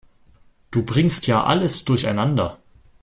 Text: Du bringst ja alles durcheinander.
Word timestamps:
Du 0.71 0.83
bringst 0.83 1.27
ja 1.27 1.43
alles 1.43 1.85
durcheinander. 1.85 2.57